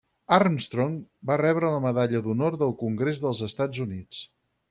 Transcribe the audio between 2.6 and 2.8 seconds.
del